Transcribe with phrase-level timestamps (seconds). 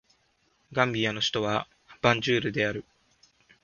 [0.73, 1.67] ガンビアの首都は
[2.01, 2.83] バンジュールである